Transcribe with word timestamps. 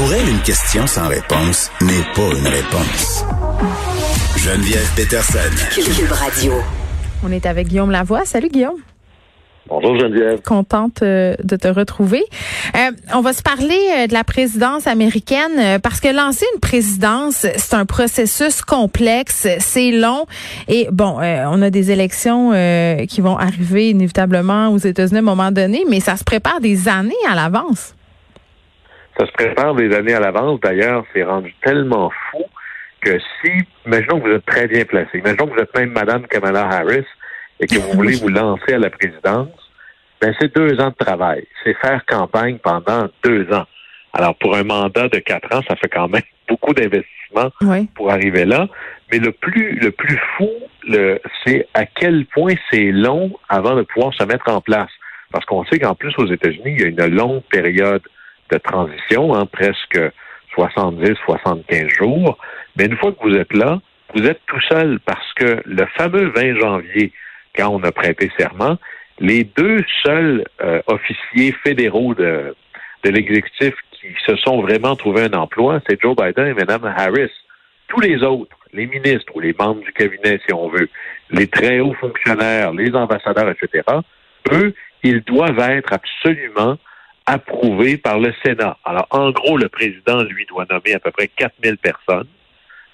Pour 0.00 0.14
elle, 0.14 0.30
une 0.30 0.40
question 0.40 0.86
sans 0.86 1.08
réponse 1.08 1.70
n'est 1.82 2.06
pas 2.14 2.34
une 2.34 2.48
réponse. 2.48 3.22
Geneviève 4.34 4.90
Peterson. 4.96 5.38
Cube 5.74 6.10
Radio. 6.10 6.54
On 7.22 7.30
est 7.30 7.44
avec 7.44 7.68
Guillaume 7.68 7.90
Lavoie. 7.90 8.24
Salut 8.24 8.48
Guillaume. 8.48 8.78
Bonjour 9.68 9.98
Geneviève. 9.98 10.40
Contente 10.40 11.02
euh, 11.02 11.34
de 11.44 11.54
te 11.54 11.68
retrouver. 11.68 12.24
Euh, 12.76 12.92
on 13.14 13.20
va 13.20 13.34
se 13.34 13.42
parler 13.42 13.78
euh, 13.98 14.06
de 14.06 14.14
la 14.14 14.24
présidence 14.24 14.86
américaine 14.86 15.78
parce 15.82 16.00
que 16.00 16.08
lancer 16.08 16.46
une 16.54 16.60
présidence, 16.60 17.46
c'est 17.54 17.74
un 17.74 17.84
processus 17.84 18.62
complexe, 18.62 19.46
c'est 19.58 19.90
long 19.90 20.24
et 20.66 20.88
bon, 20.90 21.18
on 21.18 21.60
a 21.60 21.68
des 21.68 21.90
élections 21.90 22.52
qui 23.06 23.20
vont 23.20 23.36
arriver 23.36 23.90
inévitablement 23.90 24.68
aux 24.68 24.78
États-Unis 24.78 25.18
à 25.18 25.20
un 25.20 25.24
moment 25.24 25.52
donné, 25.52 25.84
mais 25.90 26.00
ça 26.00 26.16
se 26.16 26.24
prépare 26.24 26.62
des 26.62 26.88
années 26.88 27.12
à 27.28 27.34
l'avance. 27.34 27.92
Ça 29.20 29.26
se 29.26 29.32
prépare 29.32 29.74
des 29.74 29.94
années 29.94 30.14
à 30.14 30.20
l'avance. 30.20 30.60
D'ailleurs, 30.60 31.04
c'est 31.12 31.22
rendu 31.22 31.54
tellement 31.62 32.10
fou 32.30 32.42
que 33.02 33.18
si, 33.18 33.52
imaginons 33.84 34.18
que 34.18 34.28
vous 34.28 34.34
êtes 34.34 34.46
très 34.46 34.66
bien 34.66 34.86
placé, 34.86 35.18
imaginons 35.18 35.46
que 35.46 35.56
vous 35.56 35.60
êtes 35.60 35.76
même 35.76 35.90
Madame 35.90 36.26
Kamala 36.26 36.66
Harris 36.66 37.04
et 37.60 37.66
que 37.66 37.74
vous 37.74 37.92
voulez 37.92 38.16
vous 38.16 38.30
lancer 38.30 38.72
à 38.72 38.78
la 38.78 38.88
présidence, 38.88 39.50
ben 40.22 40.34
c'est 40.40 40.56
deux 40.56 40.80
ans 40.80 40.88
de 40.88 41.04
travail. 41.04 41.46
C'est 41.62 41.76
faire 41.82 42.02
campagne 42.06 42.56
pendant 42.62 43.08
deux 43.22 43.46
ans. 43.52 43.66
Alors, 44.14 44.34
pour 44.36 44.56
un 44.56 44.64
mandat 44.64 45.08
de 45.08 45.18
quatre 45.18 45.54
ans, 45.54 45.60
ça 45.68 45.76
fait 45.76 45.90
quand 45.90 46.08
même 46.08 46.22
beaucoup 46.48 46.72
d'investissement 46.72 47.50
pour 47.94 48.10
arriver 48.10 48.46
là. 48.46 48.68
Mais 49.12 49.18
le 49.18 49.32
plus, 49.32 49.78
le 49.80 49.90
plus 49.90 50.18
fou, 50.38 50.48
le, 50.88 51.20
c'est 51.44 51.68
à 51.74 51.84
quel 51.84 52.24
point 52.24 52.54
c'est 52.70 52.90
long 52.90 53.38
avant 53.50 53.76
de 53.76 53.82
pouvoir 53.82 54.14
se 54.14 54.24
mettre 54.24 54.50
en 54.50 54.62
place. 54.62 54.90
Parce 55.30 55.44
qu'on 55.44 55.66
sait 55.66 55.78
qu'en 55.78 55.94
plus, 55.94 56.14
aux 56.16 56.26
États-Unis, 56.26 56.74
il 56.78 56.80
y 56.80 56.84
a 56.84 56.86
une 56.86 57.14
longue 57.14 57.42
période 57.50 58.00
de 58.50 58.58
transition, 58.58 59.34
hein, 59.34 59.46
presque 59.46 60.00
70, 60.54 61.14
75 61.24 61.88
jours. 61.88 62.38
Mais 62.76 62.86
une 62.86 62.96
fois 62.96 63.12
que 63.12 63.22
vous 63.22 63.36
êtes 63.36 63.52
là, 63.52 63.80
vous 64.14 64.26
êtes 64.26 64.40
tout 64.46 64.60
seul 64.68 64.98
parce 65.00 65.32
que 65.34 65.62
le 65.64 65.86
fameux 65.96 66.30
20 66.34 66.60
janvier, 66.60 67.12
quand 67.56 67.68
on 67.68 67.82
a 67.82 67.92
prêté 67.92 68.30
serment, 68.38 68.76
les 69.18 69.44
deux 69.44 69.84
seuls 70.04 70.44
euh, 70.62 70.80
officiers 70.86 71.52
fédéraux 71.64 72.14
de, 72.14 72.54
de 73.04 73.10
l'exécutif 73.10 73.74
qui 73.92 74.08
se 74.26 74.36
sont 74.36 74.62
vraiment 74.62 74.96
trouvés 74.96 75.24
un 75.24 75.32
emploi, 75.34 75.80
c'est 75.88 76.00
Joe 76.00 76.16
Biden 76.16 76.46
et 76.46 76.54
Mme 76.54 76.86
Harris. 76.96 77.30
Tous 77.88 78.00
les 78.00 78.22
autres, 78.22 78.56
les 78.72 78.86
ministres 78.86 79.32
ou 79.34 79.40
les 79.40 79.54
membres 79.58 79.82
du 79.82 79.92
cabinet, 79.92 80.40
si 80.46 80.54
on 80.54 80.68
veut, 80.68 80.88
les 81.30 81.46
très 81.48 81.80
hauts 81.80 81.94
fonctionnaires, 81.94 82.72
les 82.72 82.94
ambassadeurs, 82.94 83.50
etc., 83.50 83.82
eux, 84.52 84.74
ils 85.02 85.22
doivent 85.22 85.58
être 85.58 85.92
absolument 85.92 86.76
approuvés 87.26 87.96
par 87.96 88.18
le 88.18 88.32
Sénat. 88.44 88.76
Alors, 88.84 89.06
en 89.10 89.30
gros, 89.30 89.56
le 89.56 89.68
président, 89.68 90.22
lui, 90.22 90.46
doit 90.46 90.66
nommer 90.70 90.94
à 90.94 90.98
peu 90.98 91.10
près 91.10 91.28
4000 91.28 91.78
personnes, 91.78 92.26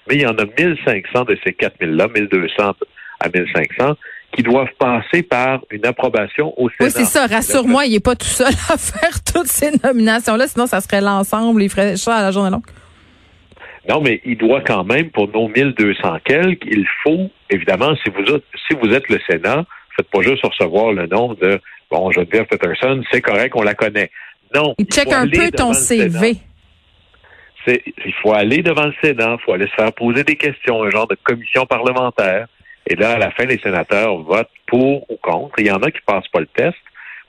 mais 0.07 0.15
il 0.15 0.21
y 0.21 0.27
en 0.27 0.37
a 0.37 0.45
1500 0.45 1.25
de 1.25 1.37
ces 1.43 1.51
4000-là, 1.51 2.07
1200 2.07 2.75
à 3.19 3.29
1500, 3.29 3.95
qui 4.31 4.43
doivent 4.43 4.73
passer 4.77 5.23
par 5.23 5.61
une 5.71 5.85
approbation 5.85 6.53
au 6.59 6.69
Sénat. 6.69 6.85
Oui, 6.85 6.91
c'est 6.91 7.05
ça. 7.05 7.25
Rassure-moi, 7.25 7.85
il 7.85 7.93
n'est 7.93 7.99
pas 7.99 8.15
tout 8.15 8.27
seul 8.27 8.53
à 8.69 8.77
faire 8.77 9.23
toutes 9.23 9.47
ces 9.47 9.71
nominations-là, 9.83 10.47
sinon 10.47 10.67
ça 10.67 10.81
serait 10.81 11.01
l'ensemble, 11.01 11.63
il 11.63 11.69
ferait 11.69 11.97
ça 11.97 12.17
à 12.17 12.21
la 12.21 12.31
journée 12.31 12.51
longue. 12.51 12.65
Non, 13.89 14.01
mais 14.01 14.21
il 14.25 14.37
doit 14.37 14.61
quand 14.61 14.83
même, 14.83 15.09
pour 15.11 15.29
nos 15.29 15.47
1200 15.47 16.17
quelques, 16.25 16.65
il 16.65 16.85
faut, 17.03 17.29
évidemment, 17.49 17.95
si 18.03 18.09
vous 18.09 18.35
êtes, 18.35 18.43
si 18.67 18.75
vous 18.75 18.93
êtes 18.93 19.07
le 19.07 19.17
Sénat, 19.29 19.65
faites 19.95 20.09
pas 20.09 20.21
juste 20.21 20.45
recevoir 20.45 20.91
le 20.91 21.07
nom 21.07 21.33
de, 21.35 21.59
bon, 21.89 22.11
Geneviève 22.11 22.45
Peterson, 22.45 23.01
c'est 23.11 23.21
correct, 23.21 23.53
on 23.55 23.63
la 23.63 23.73
connaît. 23.73 24.11
Non. 24.53 24.75
Il, 24.77 24.85
check 24.85 25.11
un 25.11 25.27
peu 25.27 25.51
ton 25.51 25.73
CV. 25.73 26.37
Il 27.67 28.13
faut 28.21 28.33
aller 28.33 28.63
devant 28.63 28.85
le 28.85 28.93
Sénat, 29.03 29.37
il 29.39 29.43
faut 29.43 29.53
aller 29.53 29.67
se 29.67 29.75
faire 29.75 29.91
poser 29.91 30.23
des 30.23 30.37
questions, 30.37 30.83
un 30.83 30.89
genre 30.89 31.07
de 31.07 31.17
commission 31.23 31.65
parlementaire. 31.65 32.47
Et 32.89 32.95
là, 32.95 33.13
à 33.13 33.17
la 33.17 33.31
fin, 33.31 33.43
les 33.43 33.59
sénateurs 33.59 34.17
votent 34.19 34.49
pour 34.67 35.09
ou 35.11 35.17
contre. 35.21 35.55
Il 35.57 35.67
y 35.67 35.71
en 35.71 35.81
a 35.81 35.91
qui 35.91 35.99
passent 36.05 36.29
pas 36.29 36.39
le 36.39 36.47
test, 36.47 36.77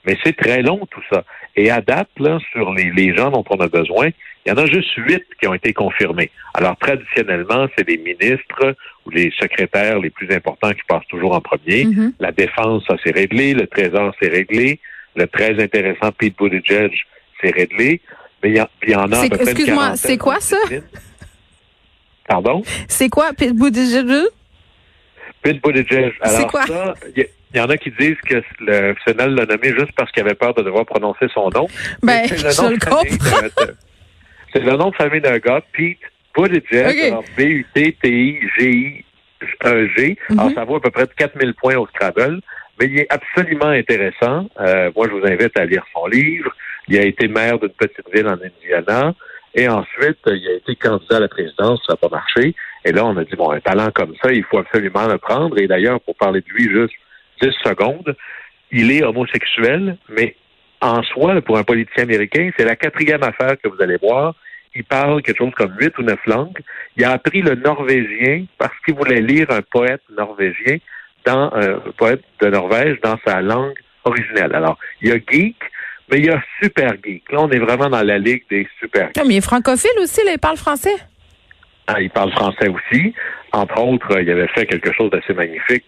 mais 0.05 0.17
c'est 0.23 0.37
très 0.37 0.61
long 0.61 0.87
tout 0.89 1.01
ça. 1.11 1.25
Et 1.57 1.69
à 1.69 1.81
date, 1.81 2.09
là, 2.17 2.39
sur 2.53 2.73
les, 2.73 2.91
les 2.91 3.13
gens 3.13 3.31
dont 3.31 3.43
on 3.49 3.57
a 3.57 3.67
besoin, 3.67 4.09
il 4.45 4.49
y 4.49 4.51
en 4.51 4.57
a 4.57 4.65
juste 4.65 4.89
huit 4.95 5.23
qui 5.39 5.47
ont 5.47 5.53
été 5.53 5.73
confirmés. 5.73 6.31
Alors, 6.53 6.77
traditionnellement, 6.77 7.67
c'est 7.77 7.87
les 7.87 7.97
ministres 7.97 8.75
ou 9.05 9.09
les 9.09 9.31
secrétaires 9.39 9.99
les 9.99 10.09
plus 10.09 10.31
importants 10.33 10.71
qui 10.71 10.81
passent 10.87 11.07
toujours 11.09 11.33
en 11.33 11.41
premier. 11.41 11.85
Mm-hmm. 11.85 12.13
La 12.19 12.31
défense, 12.31 12.83
ça 12.87 12.95
c'est 13.03 13.13
réglé. 13.13 13.53
Le 13.53 13.67
trésor, 13.67 14.13
c'est 14.21 14.29
réglé. 14.29 14.79
Le 15.15 15.27
très 15.27 15.61
intéressant 15.61 16.11
Pete 16.11 16.37
Buttigieg, 16.37 16.91
c'est 17.41 17.53
réglé. 17.53 18.01
Mais 18.41 18.51
il 18.51 18.57
y, 18.87 18.95
en 18.95 19.11
a 19.11 19.25
Excuse-moi, 19.25 19.95
c'est 19.97 20.17
quoi 20.17 20.39
ça? 20.39 20.57
Pardon? 22.27 22.63
C'est 22.87 23.09
quoi 23.09 23.33
Pete 23.33 23.55
Buttigieg? 23.55 24.07
Pete 25.41 25.61
Buttigieg. 25.61 26.13
Alors 26.21 26.47
quoi? 26.47 26.65
ça, 26.65 26.93
il 27.15 27.27
y, 27.55 27.59
en 27.59 27.69
a 27.69 27.77
qui 27.77 27.91
disent 27.99 28.19
que 28.25 28.41
le 28.61 28.95
Sénat 29.05 29.27
l'a 29.27 29.45
nommé 29.45 29.73
juste 29.77 29.91
parce 29.97 30.11
qu'il 30.11 30.23
avait 30.23 30.35
peur 30.35 30.53
de 30.53 30.61
devoir 30.61 30.85
prononcer 30.85 31.27
son 31.33 31.49
nom. 31.49 31.67
Ben, 32.01 32.25
je 32.27 32.35
le 32.35 32.77
comprends. 32.79 33.73
C'est 34.53 34.63
le 34.63 34.75
nom 34.77 34.89
de 34.89 34.95
famille 34.95 35.21
d'un 35.21 35.37
gars, 35.37 35.61
Pete 35.73 35.99
Buttigieg, 36.35 37.13
B-U-T-T-I-G-I-E-G. 37.37 39.05
Alors, 40.31 40.45
mhm. 40.45 40.53
ça 40.53 40.63
vaut 40.65 40.75
à 40.75 40.81
peu 40.81 40.91
près 40.91 41.07
4000 41.15 41.53
points 41.55 41.77
au 41.77 41.87
Scrabble. 41.87 42.41
Mais 42.79 42.87
il 42.87 42.99
est 42.99 43.11
absolument 43.11 43.67
intéressant. 43.67 44.47
Euh, 44.59 44.89
moi, 44.95 45.07
je 45.09 45.15
vous 45.15 45.25
invite 45.25 45.57
à 45.57 45.65
lire 45.65 45.83
son 45.93 46.07
livre. 46.07 46.55
Il 46.87 46.97
a 46.97 47.03
été 47.03 47.27
maire 47.27 47.59
d'une 47.59 47.69
petite 47.69 48.09
ville 48.13 48.27
en 48.27 48.37
Indiana. 48.39 49.13
Et 49.55 49.67
ensuite, 49.67 50.19
il 50.27 50.47
a 50.47 50.53
été 50.53 50.75
candidat 50.75 51.17
à 51.17 51.21
la 51.21 51.27
présidence, 51.27 51.81
ça 51.85 51.93
n'a 51.93 51.97
pas 51.97 52.09
marché. 52.09 52.55
Et 52.85 52.91
là, 52.91 53.05
on 53.05 53.17
a 53.17 53.23
dit, 53.23 53.35
bon, 53.35 53.51
un 53.51 53.59
talent 53.59 53.89
comme 53.93 54.15
ça, 54.23 54.31
il 54.31 54.43
faut 54.43 54.59
absolument 54.59 55.07
le 55.07 55.17
prendre. 55.17 55.57
Et 55.59 55.67
d'ailleurs, 55.67 55.99
pour 56.01 56.15
parler 56.15 56.41
de 56.41 56.49
lui 56.49 56.69
juste 56.71 56.93
10 57.41 57.49
secondes, 57.65 58.15
il 58.71 58.91
est 58.91 59.03
homosexuel, 59.03 59.97
mais 60.09 60.35
en 60.81 61.03
soi, 61.03 61.41
pour 61.41 61.57
un 61.57 61.63
politicien 61.63 62.03
américain, 62.03 62.49
c'est 62.57 62.65
la 62.65 62.75
quatrième 62.75 63.23
affaire 63.23 63.55
que 63.61 63.67
vous 63.67 63.81
allez 63.81 63.97
voir. 63.97 64.35
Il 64.75 64.83
parle 64.83 65.21
quelque 65.21 65.37
chose 65.37 65.53
comme 65.55 65.75
huit 65.79 65.97
ou 65.97 66.03
neuf 66.03 66.19
langues. 66.25 66.59
Il 66.95 67.03
a 67.03 67.11
appris 67.11 67.41
le 67.41 67.55
norvégien 67.55 68.45
parce 68.57 68.73
qu'il 68.85 68.95
voulait 68.95 69.21
lire 69.21 69.47
un 69.49 69.61
poète 69.61 70.01
norvégien 70.15 70.77
dans 71.25 71.51
un 71.53 71.79
poète 71.97 72.23
de 72.39 72.47
Norvège 72.47 72.99
dans 73.01 73.17
sa 73.25 73.41
langue 73.41 73.77
originelle. 74.05 74.55
Alors, 74.55 74.77
il 75.01 75.09
y 75.09 75.11
a 75.11 75.15
geek, 75.15 75.57
mais 76.09 76.19
il 76.19 76.25
y 76.25 76.29
a 76.29 76.41
super 76.61 76.93
geek. 77.03 77.31
Là, 77.31 77.41
on 77.41 77.49
est 77.49 77.59
vraiment 77.59 77.89
dans 77.89 78.03
la 78.03 78.17
ligue 78.17 78.43
des 78.49 78.67
super 78.79 79.07
geeks. 79.07 79.25
Mais 79.25 79.33
il 79.33 79.37
est 79.37 79.41
francophile 79.41 79.99
aussi, 79.99 80.23
là, 80.23 80.31
il 80.33 80.39
parle 80.39 80.57
français. 80.57 80.95
Ah, 81.87 81.99
il 81.99 82.09
parle 82.09 82.31
français 82.31 82.69
aussi. 82.69 83.13
Entre 83.51 83.81
autres, 83.81 84.21
il 84.21 84.29
avait 84.29 84.47
fait 84.49 84.65
quelque 84.67 84.93
chose 84.93 85.09
d'assez 85.09 85.33
magnifique. 85.33 85.85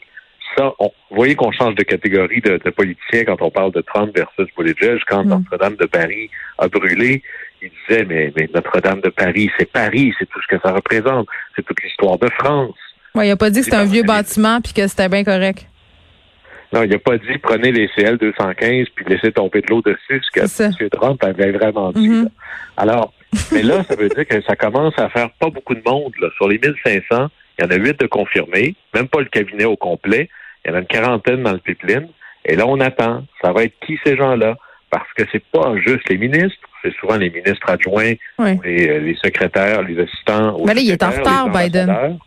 Ça, 0.58 0.74
on, 0.80 0.92
vous 1.10 1.16
voyez 1.16 1.36
qu'on 1.36 1.52
change 1.52 1.76
de 1.76 1.84
catégorie 1.84 2.42
de, 2.42 2.58
de 2.58 2.70
politicien 2.70 3.24
quand 3.26 3.42
on 3.42 3.50
parle 3.50 3.72
de 3.72 3.82
Trump 3.82 4.16
versus 4.16 4.48
Buttigieg. 4.58 5.00
Quand 5.08 5.24
mm. 5.24 5.30
Notre-Dame 5.30 5.76
de 5.76 5.86
Paris 5.86 6.30
a 6.58 6.68
brûlé, 6.68 7.22
il 7.62 7.72
disait, 7.88 8.06
mais, 8.06 8.34
mais 8.36 8.50
Notre-Dame 8.54 9.02
de 9.02 9.10
Paris, 9.10 9.50
c'est 9.58 9.72
Paris, 9.72 10.14
c'est 10.20 10.30
tout 10.30 10.42
ce 10.42 10.56
que 10.56 10.62
ça 10.62 10.74
représente. 10.74 11.28
C'est 11.56 11.66
toute 11.66 11.82
l'histoire 11.84 12.18
de 12.18 12.30
France. 12.40 12.76
Oui, 13.16 13.26
il 13.26 13.30
n'a 13.30 13.38
pas 13.38 13.50
dit 13.50 13.60
que 13.60 13.66
c'était 13.66 13.78
un 13.78 13.86
vieux 13.86 14.04
bâtiment 14.04 14.62
puis 14.62 14.74
que 14.74 14.88
c'était 14.88 15.10
bien 15.10 15.24
correct. 15.24 15.68
Non, 16.74 16.84
il 16.84 16.90
n'a 16.90 17.00
pas 17.00 17.18
dit 17.18 17.38
prenez 17.42 17.72
les 17.72 17.90
CL 17.96 18.18
215 18.18 18.88
puis 18.96 19.06
laissez 19.06 19.32
tomber 19.34 19.62
de 19.62 19.68
l'eau 19.68 19.82
dessus, 19.82 20.22
ce 20.24 20.32
que 20.32 20.84
M. 20.84 20.90
Trump 20.90 21.22
avait 21.24 21.52
vraiment 21.52 21.92
dit. 21.92 22.08
Mm-hmm. 22.08 22.30
Alors, 22.78 23.14
mais 23.52 23.62
là, 23.62 23.84
ça 23.84 23.96
veut 23.96 24.08
dire 24.08 24.26
que 24.26 24.42
ça 24.42 24.56
commence 24.56 24.98
à 24.98 25.10
faire 25.10 25.30
pas 25.40 25.50
beaucoup 25.50 25.76
de 25.76 25.82
monde. 25.86 26.14
Là. 26.22 26.30
Sur 26.38 26.48
les 26.48 26.58
1500, 26.60 27.28
il 27.60 27.66
y 27.66 27.68
en 27.68 27.72
a 27.72 27.76
huit 27.76 28.00
de 28.00 28.08
confirmés, 28.08 28.76
même 28.94 29.08
pas 29.08 29.20
le 29.20 29.26
cabinet 29.26 29.66
au 29.66 29.76
complet. 29.76 30.30
Il 30.64 30.72
y 30.72 30.74
en 30.74 30.78
a 30.78 30.80
une 30.80 30.88
quarantaine 30.88 31.44
dans 31.44 31.54
le 31.54 31.60
pipeline. 31.60 32.08
Et 32.46 32.56
là, 32.56 32.68
on 32.68 32.80
attend. 32.80 33.26
Ça 33.42 33.52
va 33.52 33.64
être 33.64 33.74
qui 33.86 34.00
ces 34.04 34.16
gens-là? 34.16 34.56
Parce 34.90 35.08
que 35.16 35.24
c'est 35.32 35.44
pas 35.46 35.74
juste 35.78 36.10
les 36.10 36.18
ministres, 36.18 36.68
c'est 36.82 36.94
souvent 36.96 37.16
les 37.16 37.30
ministres 37.30 37.70
adjoints, 37.70 38.14
euh, 38.42 38.56
les, 38.66 39.16
secrétaires, 39.24 39.82
les 39.84 39.98
assistants. 40.02 40.58
Mais 40.66 40.74
là, 40.74 40.82
il 40.82 40.92
est 40.92 41.02
en 41.02 41.12
retard, 41.12 41.50
Biden. 41.50 42.20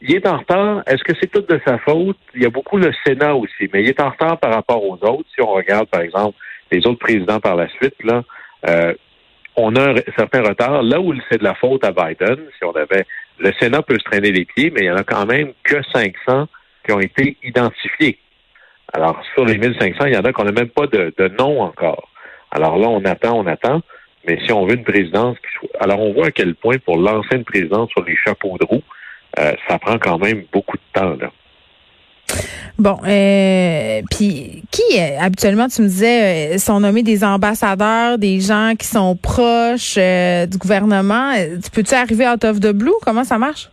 Il 0.00 0.16
est 0.16 0.26
en 0.26 0.38
retard. 0.38 0.82
Est-ce 0.86 1.04
que 1.04 1.12
c'est 1.20 1.30
tout 1.30 1.42
de 1.42 1.60
sa 1.64 1.78
faute? 1.78 2.18
Il 2.34 2.42
y 2.42 2.46
a 2.46 2.50
beaucoup 2.50 2.78
le 2.78 2.92
Sénat 3.06 3.36
aussi, 3.36 3.70
mais 3.72 3.82
il 3.82 3.88
est 3.88 4.00
en 4.00 4.10
retard 4.10 4.38
par 4.38 4.52
rapport 4.52 4.82
aux 4.82 4.98
autres. 5.04 5.28
Si 5.32 5.40
on 5.40 5.52
regarde, 5.52 5.86
par 5.86 6.00
exemple, 6.00 6.36
les 6.72 6.84
autres 6.84 6.98
présidents 6.98 7.38
par 7.38 7.54
la 7.54 7.68
suite, 7.68 7.94
là, 8.02 8.24
euh, 8.68 8.94
on 9.54 9.76
a 9.76 9.90
un 9.90 9.94
certain 10.16 10.42
retard. 10.42 10.82
Là 10.82 11.00
où 11.00 11.14
c'est 11.30 11.38
de 11.38 11.44
la 11.44 11.54
faute 11.54 11.84
à 11.84 11.92
Biden, 11.92 12.38
si 12.58 12.64
on 12.64 12.72
avait 12.72 13.06
le 13.38 13.52
Sénat 13.60 13.82
peut 13.82 13.98
se 13.98 14.04
traîner 14.04 14.32
les 14.32 14.44
pieds, 14.44 14.70
mais 14.70 14.82
il 14.82 14.86
y 14.86 14.90
en 14.90 14.96
a 14.96 15.04
quand 15.04 15.26
même 15.26 15.52
que 15.62 15.82
500 15.92 16.48
qui 16.84 16.92
ont 16.92 17.00
été 17.00 17.36
identifiés. 17.42 18.18
Alors, 18.92 19.22
sur 19.34 19.44
les 19.44 19.58
1500, 19.58 20.06
il 20.06 20.14
y 20.14 20.16
en 20.16 20.22
a 20.22 20.32
qu'on 20.32 20.44
n'a 20.44 20.52
même 20.52 20.68
pas 20.68 20.86
de, 20.86 21.28
nom 21.38 21.62
encore. 21.62 22.08
Alors 22.50 22.76
là, 22.76 22.88
on 22.88 23.04
attend, 23.04 23.38
on 23.38 23.46
attend. 23.46 23.80
Mais 24.26 24.38
si 24.44 24.52
on 24.52 24.66
veut 24.66 24.74
une 24.74 24.84
présidence 24.84 25.36
qui 25.38 25.52
soit... 25.58 25.70
Alors, 25.80 26.00
on 26.00 26.12
voit 26.12 26.26
à 26.26 26.30
quel 26.30 26.54
point, 26.54 26.76
pour 26.78 26.96
lancer 26.96 27.34
une 27.34 27.44
présidence 27.44 27.90
sur 27.90 28.04
les 28.04 28.16
chapeaux 28.16 28.56
de 28.58 28.66
roue, 28.66 28.82
euh, 29.38 29.52
ça 29.68 29.78
prend 29.78 29.98
quand 29.98 30.18
même 30.18 30.44
beaucoup 30.52 30.76
de 30.76 31.00
temps. 31.00 31.16
Là. 31.20 31.32
Bon, 32.78 32.98
euh, 33.06 34.02
puis 34.10 34.62
qui 34.70 34.98
habituellement 34.98 35.68
tu 35.68 35.82
me 35.82 35.88
disais 35.88 36.56
sont 36.58 36.80
nommés 36.80 37.02
des 37.02 37.24
ambassadeurs, 37.24 38.18
des 38.18 38.40
gens 38.40 38.74
qui 38.78 38.86
sont 38.86 39.16
proches 39.16 39.96
du 39.96 40.58
gouvernement. 40.58 41.34
Tu 41.62 41.70
peux-tu 41.70 41.94
arriver 41.94 42.26
out 42.28 42.44
of 42.44 42.60
the 42.60 42.72
blue? 42.72 42.94
Comment 43.02 43.24
ça 43.24 43.38
marche? 43.38 43.71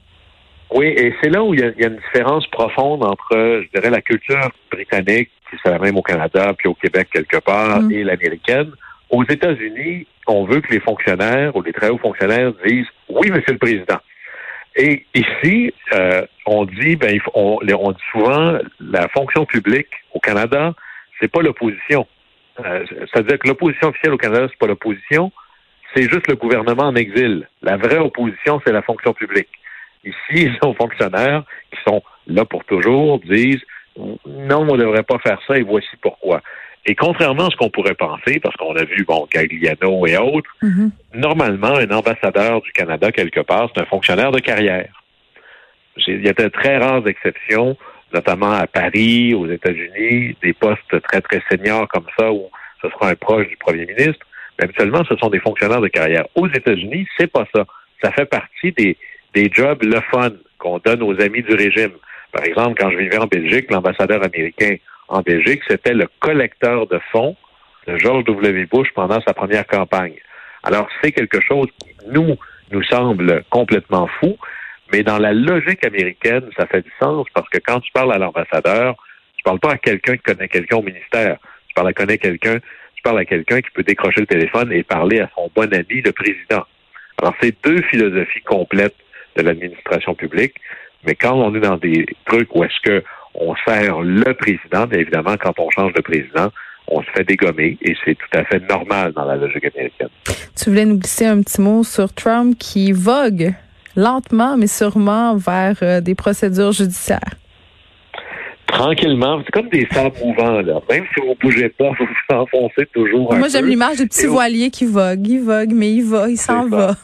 Oui, 0.72 0.88
et 0.88 1.16
c'est 1.22 1.30
là 1.30 1.44
où 1.44 1.54
il 1.54 1.62
y, 1.62 1.64
a, 1.64 1.88
une 1.88 1.96
différence 1.98 2.46
profonde 2.48 3.04
entre, 3.04 3.64
je 3.64 3.68
dirais, 3.74 3.90
la 3.90 4.02
culture 4.02 4.52
britannique, 4.72 5.30
qui 5.50 5.58
c'est 5.64 5.72
la 5.72 5.80
même 5.80 5.98
au 5.98 6.04
Canada 6.04 6.54
puis 6.58 6.68
au 6.68 6.76
Québec 6.76 7.08
quelque 7.12 7.38
part, 7.38 7.82
mm. 7.82 7.92
et 7.92 8.04
l'américaine. 8.04 8.72
Aux 9.10 9.24
États-Unis, 9.24 10.06
on 10.28 10.46
veut 10.46 10.62
que 10.62 10.72
les 10.72 10.80
fonctionnaires 10.80 11.56
ou 11.56 11.64
les 11.64 11.74
très 11.74 11.90
hauts 11.90 11.98
fonctionnaires 11.98 12.54
disent 12.66 12.86
oui, 13.10 13.32
Monsieur 13.32 13.54
le 13.54 13.58
Président. 13.58 14.00
Et 14.76 15.06
ici, 15.16 15.74
euh, 15.94 16.22
on 16.46 16.66
dit, 16.66 16.96
ben, 16.96 17.20
on, 17.34 17.60
on, 17.62 17.92
dit 17.92 18.04
souvent, 18.12 18.60
la 18.80 19.08
fonction 19.10 19.46
publique 19.46 19.90
au 20.14 20.20
Canada, 20.20 20.74
c'est 21.20 21.28
pas 21.28 21.42
l'opposition. 21.42 22.08
Euh, 22.64 22.86
C'est-à-dire 23.12 23.40
que 23.40 23.48
l'opposition 23.48 23.90
officielle 23.90 24.14
au 24.14 24.18
Canada, 24.18 24.48
c'est 24.50 24.60
pas 24.60 24.68
l'opposition, 24.68 25.32
c'est 25.94 26.04
juste 26.04 26.28
le 26.28 26.36
gouvernement 26.36 26.84
en 26.84 26.96
exil. 26.96 27.48
La 27.64 27.78
vraie 27.78 27.98
opposition, 27.98 28.62
c'est 28.64 28.72
la 28.72 28.84
fonction 28.84 29.14
publique. 29.14 29.50
Ici, 30.04 30.50
les 30.64 30.74
fonctionnaires 30.76 31.44
qui 31.72 31.80
sont 31.88 32.02
là 32.28 32.46
pour 32.46 32.64
toujours 32.66 33.20
disent 33.20 33.64
non, 33.98 34.62
on 34.62 34.76
ne 34.76 34.78
devrait 34.78 35.04
pas 35.04 35.20
faire 35.20 35.40
ça 35.46 35.58
et 35.58 35.62
voici 35.62 35.90
pourquoi. 36.02 36.42
Et 36.86 36.96
contrairement 36.96 37.48
à 37.48 37.50
ce 37.50 37.58
qu'on 37.58 37.70
pourrait 37.70 37.96
penser, 37.96 38.40
parce 38.40 38.56
qu'on 38.56 38.76
a 38.76 38.84
vu, 38.84 39.04
bon, 39.06 39.28
Gagliano 39.32 40.08
et 40.08 40.18
autres, 40.18 40.50
mm-hmm. 40.64 40.92
normalement, 41.16 41.76
un 41.76 41.92
ambassadeur 41.92 42.62
du 42.62 42.72
Canada, 42.72 43.12
quelque 43.12 43.42
part, 43.42 43.70
c'est 43.74 43.82
un 43.82 43.86
fonctionnaire 43.86 44.32
de 44.32 44.40
carrière. 44.40 44.90
Il 46.08 46.26
y 46.26 46.30
a 46.30 46.34
de 46.34 46.48
très 46.48 46.78
rares 46.78 47.06
exceptions, 47.08 47.76
notamment 48.14 48.52
à 48.52 48.66
Paris, 48.68 49.34
aux 49.34 49.48
États-Unis, 49.48 50.38
des 50.42 50.54
postes 50.54 51.02
très, 51.04 51.22
très 51.22 51.44
seniors 51.52 51.88
comme 51.90 52.08
ça, 52.18 52.32
où 52.32 52.50
ce 52.82 52.90
sera 52.90 53.10
un 53.10 53.16
proche 53.16 53.48
du 53.48 53.58
premier 53.58 53.86
ministre. 53.86 54.26
Mais 54.58 54.66
habituellement, 54.66 55.04
ce 55.08 55.16
sont 55.18 55.30
des 55.30 55.40
fonctionnaires 55.40 55.82
de 55.82 55.90
carrière. 55.90 56.26
Aux 56.36 56.48
États-Unis, 56.48 57.06
c'est 57.18 57.32
pas 57.32 57.46
ça. 57.54 57.66
Ça 58.02 58.12
fait 58.14 58.26
partie 58.26 58.72
des, 58.72 58.98
des 59.34 59.50
jobs 59.52 59.84
le 59.84 60.00
fun 60.12 60.32
qu'on 60.58 60.80
donne 60.80 61.04
aux 61.04 61.20
amis 61.22 61.44
du 61.44 61.54
régime. 61.54 61.94
Par 62.32 62.44
exemple, 62.44 62.80
quand 62.80 62.92
je 62.92 62.98
vivais 62.98 63.18
en 63.18 63.28
Belgique, 63.28 63.72
l'ambassadeur 63.72 64.24
américain 64.24 64.76
en 65.08 65.22
Belgique, 65.22 65.62
c'était 65.68 65.94
le 65.94 66.08
collecteur 66.20 66.88
de 66.88 67.00
fonds 67.12 67.36
de 67.88 67.98
George 67.98 68.24
W. 68.26 68.68
Bush 68.72 68.90
pendant 68.94 69.20
sa 69.22 69.34
première 69.34 69.66
campagne. 69.66 70.16
Alors, 70.64 70.88
c'est 71.02 71.12
quelque 71.12 71.42
chose 71.42 71.68
qui, 71.80 71.90
nous, 72.12 72.36
nous 72.72 72.84
semble 72.84 73.44
complètement 73.50 74.08
fou, 74.20 74.38
mais 74.92 75.04
dans 75.04 75.18
la 75.18 75.34
logique 75.34 75.86
américaine, 75.86 76.50
ça 76.58 76.68
fait 76.68 76.82
du 76.82 76.92
sens 77.00 77.26
parce 77.34 77.48
que 77.50 77.60
quand 77.60 77.80
tu 77.80 77.92
parles 77.92 78.14
à 78.14 78.18
l'ambassadeur, 78.18 78.96
tu 79.38 79.44
parles 79.44 79.60
pas 79.60 79.74
à 79.74 79.78
quelqu'un 79.78 80.18
qui 80.18 80.24
connaît 80.24 80.48
quelqu'un 80.48 80.78
au 80.78 80.84
ministère. 80.84 81.38
Tu 81.68 81.74
parles 81.74 81.88
à 81.88 81.94
connaître 81.94 82.24
quelqu'un, 82.24 82.58
tu 82.96 83.02
parles 83.04 83.20
à 83.20 83.26
quelqu'un 83.26 83.62
qui 83.62 83.70
peut 83.72 83.84
décrocher 83.84 84.22
le 84.22 84.28
téléphone 84.28 84.72
et 84.72 84.84
parler 84.84 85.22
à 85.22 85.30
son 85.36 85.50
bon 85.56 85.74
ami, 85.74 86.02
le 86.02 86.12
président. 86.12 86.66
Alors, 87.22 87.34
c'est 87.42 87.56
deux 87.64 87.82
philosophies 87.84 88.42
complètes 88.42 88.96
de 89.36 89.44
l'administration 89.44 90.16
publique, 90.16 90.56
mais 91.06 91.16
quand 91.16 91.34
on 91.34 91.54
est 91.56 91.60
dans 91.60 91.78
des 91.78 92.06
trucs 92.26 92.54
où 92.56 92.64
est-ce 92.64 92.80
que 92.84 93.04
on 93.36 93.56
sert 93.66 94.02
le 94.02 94.34
président, 94.34 94.86
bien 94.88 95.00
évidemment, 95.00 95.36
quand 95.42 95.54
on 95.60 95.70
change 95.70 95.94
de 95.94 96.02
président, 96.02 96.50
on 96.88 97.02
se 97.02 97.10
fait 97.16 97.24
dégommer 97.24 97.78
et 97.82 97.96
c'est 98.04 98.16
tout 98.16 98.38
à 98.38 98.44
fait 98.46 98.60
normal 98.68 99.14
dans 99.14 99.26
la 99.26 99.36
logique 99.36 99.66
américaine. 99.66 100.10
Tu 100.56 100.70
voulais 100.70 100.86
nous 100.86 100.98
glisser 100.98 101.26
un 101.26 101.42
petit 101.42 101.62
mot 101.62 101.84
sur 101.84 102.12
Trump 102.14 102.58
qui 102.58 102.92
vogue 102.92 103.54
lentement 103.96 104.58
mais 104.58 104.68
sûrement 104.68 105.36
vers 105.36 105.78
euh, 105.82 106.02
des 106.02 106.16
procédures 106.16 106.72
judiciaires. 106.72 107.20
Tranquillement, 108.68 109.42
c'est 109.44 109.52
comme 109.52 109.70
des 109.70 109.88
sables 109.92 110.16
mouvants 110.24 110.62
là. 110.62 110.80
Même 110.90 111.06
si 111.14 111.22
vous 111.22 111.36
bougez 111.42 111.70
pas, 111.70 111.90
vous 112.00 112.06
vous 112.06 112.36
enfoncez 112.36 112.86
toujours. 112.94 113.34
Moi, 113.36 113.48
j'aime 113.48 113.66
l'image 113.66 113.98
du 113.98 114.08
petit 114.08 114.28
voilier 114.28 114.70
qui 114.70 114.86
vogue, 114.86 115.28
il 115.28 115.42
vogue, 115.42 115.72
mais 115.74 115.92
il 115.92 116.04
va, 116.04 116.30
il 116.30 116.38
s'en 116.38 116.68
va 116.68 116.96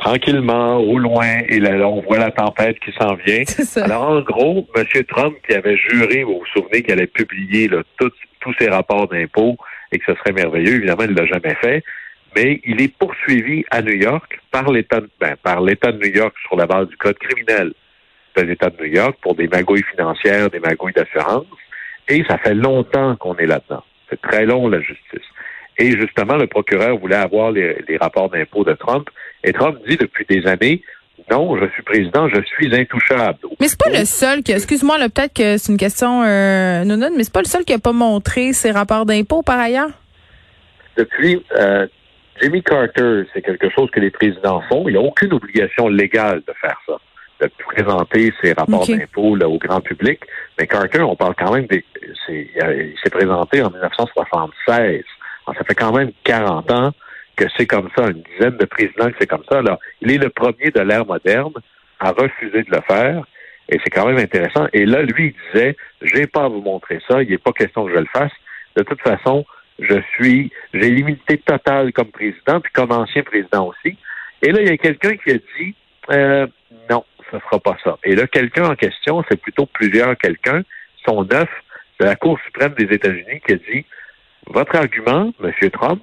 tranquillement 0.00 0.78
au 0.78 0.98
loin 0.98 1.38
et 1.48 1.60
là, 1.60 1.86
on 1.86 2.00
voit 2.00 2.18
la 2.18 2.30
tempête 2.30 2.78
qui 2.80 2.92
s'en 2.92 3.14
vient. 3.14 3.42
Alors 3.76 4.10
en 4.10 4.20
gros, 4.20 4.66
M. 4.74 4.84
Trump 5.04 5.36
qui 5.46 5.54
avait 5.54 5.76
juré, 5.76 6.24
vous 6.24 6.38
vous 6.38 6.60
souvenez, 6.60 6.82
qu'il 6.82 6.92
allait 6.92 7.06
publier 7.06 7.68
là, 7.68 7.82
tous 7.98 8.54
ses 8.58 8.68
rapports 8.68 9.08
d'impôts 9.08 9.56
et 9.92 9.98
que 9.98 10.04
ce 10.06 10.18
serait 10.18 10.32
merveilleux, 10.32 10.76
évidemment, 10.76 11.02
il 11.02 11.10
ne 11.10 11.20
l'a 11.20 11.26
jamais 11.26 11.54
fait, 11.56 11.84
mais 12.34 12.60
il 12.64 12.80
est 12.80 12.96
poursuivi 12.96 13.64
à 13.70 13.82
New 13.82 13.94
York 13.94 14.40
par 14.50 14.70
l'État 14.70 15.00
ben, 15.20 15.36
par 15.42 15.60
l'État 15.60 15.92
de 15.92 15.98
New 15.98 16.14
York 16.14 16.34
sur 16.46 16.56
la 16.56 16.66
base 16.66 16.88
du 16.88 16.96
code 16.96 17.18
criminel 17.18 17.72
de 18.36 18.42
l'État 18.42 18.70
de 18.70 18.76
New 18.82 18.92
York 18.92 19.16
pour 19.20 19.34
des 19.34 19.48
magouilles 19.48 19.84
financières, 19.94 20.48
des 20.50 20.60
magouilles 20.60 20.92
d'assurance, 20.92 21.46
et 22.08 22.24
ça 22.28 22.38
fait 22.38 22.54
longtemps 22.54 23.16
qu'on 23.16 23.36
est 23.36 23.46
là-dedans. 23.46 23.84
C'est 24.08 24.20
très 24.20 24.46
long, 24.46 24.68
la 24.68 24.80
justice. 24.80 25.28
Et 25.80 25.92
justement, 25.92 26.36
le 26.36 26.46
procureur 26.46 26.98
voulait 26.98 27.16
avoir 27.16 27.50
les, 27.52 27.74
rapports 27.98 28.28
d'impôts 28.28 28.64
de 28.64 28.74
Trump. 28.74 29.08
Et 29.42 29.52
Trump 29.54 29.78
dit 29.88 29.96
depuis 29.96 30.26
des 30.28 30.46
années, 30.46 30.82
non, 31.30 31.56
je 31.56 31.66
suis 31.70 31.82
président, 31.82 32.28
je 32.28 32.40
suis 32.42 32.74
intouchable. 32.74 33.38
Mais 33.58 33.66
c'est 33.66 33.80
pas 33.80 33.88
le 33.88 34.04
seul 34.04 34.42
qui, 34.42 34.52
excuse-moi, 34.52 34.98
peut-être 34.98 35.32
que 35.32 35.56
c'est 35.56 35.72
une 35.72 35.78
question 35.78 36.22
euh, 36.22 36.84
non, 36.84 36.98
non, 36.98 37.08
mais 37.16 37.24
c'est 37.24 37.32
pas 37.32 37.40
le 37.40 37.46
seul 37.46 37.64
qui 37.64 37.72
a 37.72 37.78
pas 37.78 37.92
montré 37.92 38.52
ses 38.52 38.72
rapports 38.72 39.06
d'impôts 39.06 39.42
par 39.42 39.58
ailleurs? 39.58 39.90
Depuis 40.98 41.42
euh, 41.56 41.86
Jimmy 42.42 42.62
Carter, 42.62 43.22
c'est 43.32 43.40
quelque 43.40 43.70
chose 43.70 43.90
que 43.90 44.00
les 44.00 44.10
présidents 44.10 44.62
font. 44.68 44.86
Il 44.86 44.92
n'y 44.92 44.98
a 44.98 45.02
aucune 45.02 45.32
obligation 45.32 45.88
légale 45.88 46.42
de 46.46 46.52
faire 46.60 46.78
ça, 46.86 46.98
de 47.40 47.50
présenter 47.74 48.34
ses 48.42 48.52
rapports 48.52 48.86
d'impôts 48.86 49.34
au 49.34 49.58
grand 49.58 49.80
public. 49.80 50.20
Mais 50.58 50.66
Carter, 50.66 51.00
on 51.00 51.16
parle 51.16 51.34
quand 51.38 51.54
même 51.54 51.66
des, 51.68 51.82
il 52.28 52.94
s'est 53.02 53.10
présenté 53.10 53.62
en 53.62 53.70
1976 53.70 55.04
ça 55.56 55.64
fait 55.64 55.74
quand 55.74 55.92
même 55.92 56.12
40 56.24 56.70
ans 56.72 56.92
que 57.36 57.46
c'est 57.56 57.66
comme 57.66 57.88
ça, 57.96 58.06
une 58.08 58.22
dizaine 58.34 58.56
de 58.56 58.64
présidents 58.66 59.10
que 59.10 59.16
c'est 59.18 59.26
comme 59.26 59.44
ça. 59.50 59.58
Alors, 59.58 59.78
il 60.00 60.12
est 60.12 60.18
le 60.18 60.30
premier 60.30 60.70
de 60.70 60.80
l'ère 60.80 61.06
moderne 61.06 61.54
à 61.98 62.12
refuser 62.12 62.62
de 62.62 62.70
le 62.70 62.80
faire. 62.86 63.24
Et 63.68 63.78
c'est 63.84 63.90
quand 63.90 64.06
même 64.06 64.18
intéressant. 64.18 64.66
Et 64.72 64.84
là, 64.84 65.02
lui, 65.02 65.34
il 65.34 65.52
disait, 65.52 65.76
j'ai 66.02 66.26
pas 66.26 66.44
à 66.44 66.48
vous 66.48 66.60
montrer 66.60 67.00
ça, 67.08 67.22
il 67.22 67.30
n'est 67.30 67.38
pas 67.38 67.52
question 67.52 67.86
que 67.86 67.92
je 67.92 67.98
le 67.98 68.08
fasse. 68.12 68.32
De 68.76 68.82
toute 68.82 69.00
façon, 69.00 69.44
je 69.78 70.00
suis, 70.14 70.50
j'ai 70.74 70.90
l'immunité 70.90 71.38
totale 71.38 71.92
comme 71.92 72.10
président, 72.10 72.60
puis 72.60 72.72
comme 72.72 72.90
ancien 72.90 73.22
président 73.22 73.68
aussi. 73.68 73.96
Et 74.42 74.50
là, 74.50 74.60
il 74.60 74.68
y 74.68 74.72
a 74.72 74.76
quelqu'un 74.76 75.16
qui 75.16 75.30
a 75.30 75.34
dit, 75.34 75.74
euh, 76.10 76.46
non, 76.90 77.04
ce 77.30 77.36
ne 77.36 77.40
sera 77.40 77.60
pas 77.60 77.76
ça. 77.84 77.98
Et 78.04 78.16
là, 78.16 78.26
quelqu'un 78.26 78.70
en 78.70 78.74
question, 78.74 79.24
c'est 79.30 79.40
plutôt 79.40 79.66
plusieurs 79.66 80.16
quelqu'un, 80.16 80.62
sont 81.06 81.24
neuf 81.24 81.48
de 82.00 82.06
la 82.06 82.16
Cour 82.16 82.38
suprême 82.44 82.74
des 82.74 82.92
États-Unis 82.94 83.40
qui 83.46 83.52
a 83.52 83.56
dit, 83.56 83.84
votre 84.50 84.76
argument, 84.76 85.32
M. 85.42 85.70
Trump, 85.70 86.02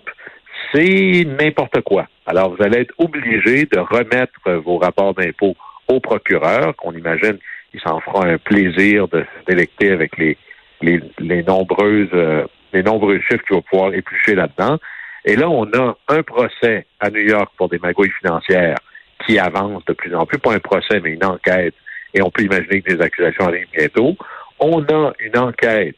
c'est 0.73 1.25
n'importe 1.25 1.81
quoi. 1.81 2.07
Alors, 2.25 2.55
vous 2.55 2.63
allez 2.63 2.79
être 2.79 2.93
obligé 2.97 3.65
de 3.65 3.79
remettre 3.79 4.51
vos 4.65 4.77
rapports 4.77 5.13
d'impôts 5.13 5.55
au 5.87 5.99
procureur, 5.99 6.75
qu'on 6.75 6.93
imagine 6.93 7.37
il 7.73 7.81
s'en 7.81 7.99
fera 7.99 8.25
un 8.25 8.37
plaisir 8.37 9.07
de 9.07 9.25
délecter 9.47 9.91
avec 9.91 10.17
les, 10.17 10.37
les, 10.81 10.99
les 11.19 11.43
nombreuses 11.43 12.09
euh, 12.13 12.45
les 12.73 12.83
nombreux 12.83 13.19
chiffres 13.21 13.43
qu'il 13.45 13.55
va 13.55 13.61
pouvoir 13.61 13.93
éplucher 13.93 14.35
là-dedans. 14.35 14.77
Et 15.25 15.35
là, 15.35 15.49
on 15.49 15.65
a 15.73 15.97
un 16.09 16.23
procès 16.23 16.85
à 16.99 17.09
New 17.09 17.21
York 17.21 17.51
pour 17.57 17.69
des 17.69 17.79
magouilles 17.79 18.11
financières 18.21 18.77
qui 19.25 19.39
avance 19.39 19.83
de 19.85 19.93
plus 19.93 20.13
en 20.15 20.25
plus, 20.25 20.37
pas 20.37 20.53
un 20.53 20.59
procès, 20.59 20.99
mais 21.01 21.11
une 21.11 21.25
enquête. 21.25 21.73
Et 22.13 22.21
on 22.21 22.29
peut 22.29 22.43
imaginer 22.43 22.81
que 22.81 22.93
des 22.93 23.01
accusations 23.01 23.47
arrivent 23.47 23.67
bientôt. 23.73 24.15
On 24.59 24.83
a 24.83 25.13
une 25.19 25.37
enquête 25.37 25.95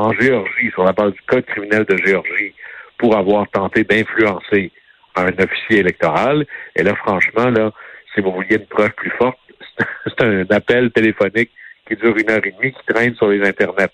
en 0.00 0.12
Géorgie, 0.12 0.70
sur 0.72 0.84
la 0.84 0.92
base 0.92 1.12
du 1.12 1.20
code 1.26 1.44
criminel 1.46 1.84
de 1.84 1.96
Géorgie, 1.98 2.54
pour 2.98 3.16
avoir 3.16 3.48
tenté 3.50 3.84
d'influencer 3.84 4.72
un 5.16 5.28
officier 5.28 5.78
électoral. 5.78 6.46
Et 6.76 6.82
là, 6.82 6.94
franchement, 6.96 7.50
là, 7.50 7.70
si 8.14 8.20
vous 8.20 8.32
vouliez 8.32 8.56
une 8.56 8.66
preuve 8.66 8.92
plus 8.96 9.10
forte, 9.18 9.38
c'est 10.06 10.24
un 10.24 10.44
appel 10.50 10.90
téléphonique 10.92 11.50
qui 11.86 11.96
dure 11.96 12.16
une 12.16 12.30
heure 12.30 12.44
et 12.44 12.52
demie, 12.52 12.72
qui 12.72 12.94
traîne 12.94 13.14
sur 13.14 13.28
les 13.28 13.46
internets. 13.46 13.90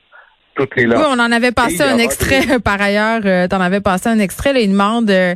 Toutes 0.55 0.75
les 0.77 0.87
là. 0.87 0.97
Oui, 0.99 1.05
on 1.09 1.19
en 1.19 1.33
avait 1.33 1.53
passé 1.53 1.83
un 1.83 1.99
extrait 1.99 2.59
par 2.65 2.81
ailleurs. 2.81 3.21
Euh, 3.27 3.47
tu 3.47 3.55
en 3.55 3.61
avais 3.61 3.83
passé 3.83 4.09
un 4.09 4.19
extrait. 4.19 4.55
Là, 4.55 4.61
il 4.61 4.71
demande, 4.71 5.11
euh, 5.11 5.35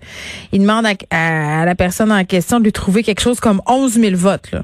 il 0.52 0.62
demande 0.62 0.86
à, 1.10 1.64
la 1.66 1.74
personne 1.74 2.10
en 2.10 2.24
question 2.24 2.58
de 2.58 2.64
lui 2.64 2.72
trouver 2.72 3.02
quelque 3.02 3.20
chose 3.20 3.38
comme 3.38 3.60
11 3.66 3.92
000 4.00 4.16
votes. 4.16 4.50
Là. 4.52 4.62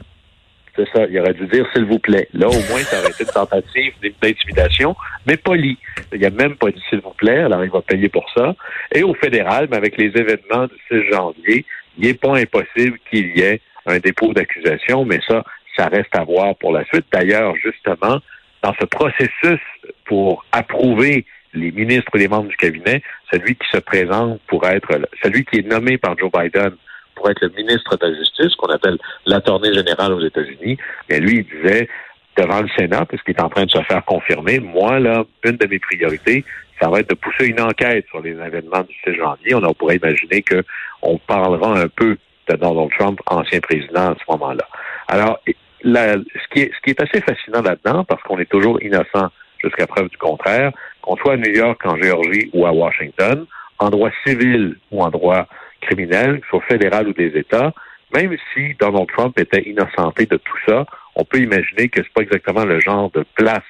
C'est 0.77 0.89
ça. 0.93 1.07
Il 1.11 1.19
aurait 1.19 1.35
dû 1.35 1.47
dire 1.47 1.67
s'il 1.75 1.85
vous 1.85 1.99
plaît. 1.99 2.29
Là, 2.35 2.49
au 2.49 2.61
moins, 2.71 2.81
ça 2.81 3.01
aurait 3.01 3.11
été 3.11 3.25
une 3.25 3.31
tentative 3.31 3.95
d'intimidation, 4.23 4.95
mais 5.27 5.37
poli. 5.37 5.79
Il 6.13 6.25
a 6.25 6.31
même 6.31 6.57
pas 6.57 6.71
dit 6.71 6.83
s'il 6.91 7.01
vous 7.01 7.15
plaît, 7.15 7.41
alors 7.41 7.65
il 7.65 7.71
va 7.71 7.81
payer 7.81 8.09
pour 8.09 8.27
ça. 8.35 8.55
Et 8.95 9.03
au 9.03 9.15
fédéral, 9.15 9.69
mais 9.71 9.77
avec 9.77 9.97
les 9.97 10.09
événements 10.09 10.67
du 10.67 10.77
6 10.89 11.11
janvier, 11.11 11.65
il 11.99 12.07
n'est 12.07 12.15
pas 12.15 12.37
impossible 12.37 12.99
qu'il 13.11 13.37
y 13.37 13.41
ait 13.41 13.61
un 13.87 13.99
dépôt 13.99 14.33
d'accusation, 14.33 15.05
mais 15.05 15.21
ça, 15.27 15.45
ça 15.77 15.87
reste 15.87 16.15
à 16.15 16.25
voir 16.25 16.55
pour 16.57 16.73
la 16.73 16.85
suite. 16.87 17.07
D'ailleurs, 17.11 17.55
justement, 17.57 18.21
dans 18.63 18.75
ce 18.79 18.85
processus 18.85 19.61
pour 20.05 20.45
approuver 20.53 21.25
les 21.55 21.73
ministres 21.73 22.11
et 22.15 22.19
les 22.19 22.29
membres 22.29 22.49
du 22.49 22.57
cabinet, 22.57 23.03
celui 23.33 23.55
qui 23.55 23.67
se 23.73 23.79
présente 23.79 24.41
pour 24.47 24.67
être, 24.67 24.89
celui 25.23 25.45
qui 25.45 25.61
est 25.61 25.67
nommé 25.67 25.97
par 25.97 26.19
Joe 26.19 26.31
Biden 26.31 26.73
pour 27.17 27.29
être 27.29 27.41
le 27.41 27.49
ministre 27.49 27.97
de 27.97 28.07
la 28.07 28.15
Justice, 28.15 28.55
qu'on 28.55 28.69
appelle 28.69 28.99
l'attorney 29.27 29.75
général 29.75 30.13
aux 30.13 30.25
États-Unis, 30.25 30.79
mais 31.11 31.19
lui, 31.19 31.39
il 31.39 31.45
disait, 31.45 31.89
devant 32.37 32.61
le 32.61 32.69
Sénat, 32.77 33.07
puisqu'il 33.07 33.33
est 33.33 33.43
en 33.43 33.49
train 33.49 33.65
de 33.65 33.71
se 33.71 33.83
faire 33.83 34.05
confirmer. 34.05 34.61
Moi, 34.61 35.01
là, 35.01 35.25
une 35.43 35.57
de 35.57 35.67
mes 35.67 35.79
priorités, 35.79 36.45
ça 36.81 36.89
va 36.91 37.01
être 37.01 37.09
de 37.09 37.15
pousser 37.15 37.47
une 37.47 37.61
enquête 37.61 38.07
sur 38.11 38.21
les 38.21 38.33
événements 38.33 38.83
du 38.83 38.95
6 39.05 39.17
janvier. 39.17 39.55
On 39.55 39.75
pourrait 39.75 39.97
imaginer 39.97 40.43
qu'on 40.43 41.19
parlera 41.19 41.79
un 41.79 41.89
peu 41.89 42.19
de 42.49 42.57
Donald 42.57 42.91
Trump, 42.99 43.19
ancien 43.27 43.61
président, 43.61 44.13
à 44.13 44.15
ce 44.15 44.31
moment-là. 44.33 44.69
Alors, 45.09 45.41
ce 45.83 46.49
qui 46.53 46.91
est 46.91 47.01
assez 47.01 47.21
fascinant 47.23 47.63
là-dedans, 47.63 48.05
parce 48.05 48.23
qu'on 48.23 48.39
est 48.39 48.51
toujours 48.51 48.83
innocent 48.83 49.31
jusqu'à 49.65 49.87
preuve 49.87 50.11
du 50.11 50.19
contraire, 50.19 50.73
qu'on 51.01 51.17
soit 51.17 51.33
à 51.33 51.37
New 51.39 51.51
York, 51.51 51.81
en 51.87 51.97
Géorgie 51.97 52.51
ou 52.53 52.67
à 52.67 52.73
Washington, 52.73 53.47
en 53.79 53.89
droit 53.91 54.11
civil 54.27 54.77
ou 54.91 55.03
en 55.03 55.09
droit 55.09 55.47
criminel, 55.87 56.41
que 56.41 56.47
ce 56.47 56.51
soit 56.51 56.65
fédéral 56.69 57.09
ou 57.09 57.13
des 57.13 57.37
États, 57.37 57.73
même 58.15 58.37
si 58.53 58.75
Donald 58.79 59.09
Trump 59.09 59.39
était 59.39 59.63
innocenté 59.63 60.27
de 60.27 60.37
tout 60.37 60.59
ça, 60.67 60.87
on 61.17 61.25
peut 61.25 61.39
imaginer 61.39 61.89
que 61.89 62.03
c'est 62.03 62.13
pas 62.13 62.23
exactement 62.23 62.65
le 62.65 62.79
genre 62.81 63.11
de 63.11 63.25
place 63.35 63.65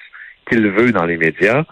qu'il 0.49 0.67
veut 0.69 0.91
dans 0.91 1.05
les 1.05 1.17
médias, 1.17 1.63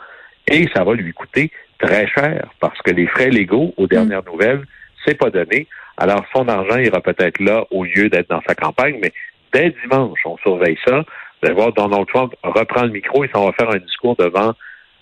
et 0.47 0.67
ça 0.73 0.83
va 0.83 0.93
lui 0.93 1.13
coûter 1.13 1.51
très 1.79 2.07
cher, 2.07 2.47
parce 2.59 2.81
que 2.81 2.91
les 2.91 3.07
frais 3.07 3.29
légaux, 3.29 3.73
aux 3.77 3.87
dernières 3.87 4.23
mm. 4.23 4.31
nouvelles, 4.31 4.65
c'est 5.05 5.17
pas 5.17 5.29
donné. 5.29 5.67
Alors, 5.97 6.25
son 6.33 6.47
argent 6.47 6.77
ira 6.77 7.01
peut-être 7.01 7.39
là 7.39 7.65
au 7.71 7.83
lieu 7.83 8.09
d'être 8.09 8.29
dans 8.29 8.41
sa 8.47 8.55
campagne, 8.55 8.97
mais 9.01 9.13
dès 9.53 9.73
dimanche, 9.83 10.19
on 10.25 10.37
surveille 10.37 10.77
ça. 10.85 11.03
Vous 11.41 11.47
allez 11.47 11.53
voir, 11.53 11.73
Donald 11.73 12.07
Trump 12.07 12.33
reprend 12.43 12.83
le 12.83 12.91
micro 12.91 13.23
et 13.23 13.29
s'en 13.33 13.45
va 13.45 13.53
faire 13.53 13.69
un 13.69 13.77
discours 13.77 14.15
devant 14.15 14.53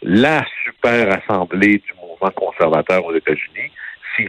la 0.02 0.44
super 0.64 1.18
assemblée 1.18 1.78
du 1.78 1.94
mouvement 2.02 2.32
conservateur 2.32 3.06
aux 3.06 3.16
États-Unis. 3.16 3.72